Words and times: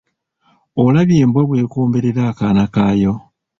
Olabye 0.83 1.17
embwa 1.23 1.41
bw'ekomberera 1.47 2.21
akaana 2.31 2.63
kayo? 2.75 3.13